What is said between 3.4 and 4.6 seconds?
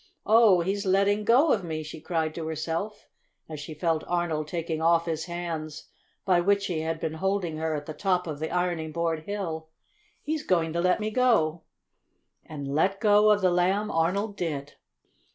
as she felt Arnold